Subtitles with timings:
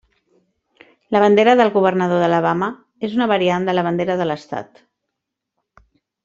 [1.15, 2.71] La bandera del governador d'Alabama
[3.09, 4.83] és una variant de la bandera de l'estat.